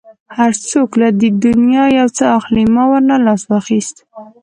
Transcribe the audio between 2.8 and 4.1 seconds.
ورنه لاس واخیست.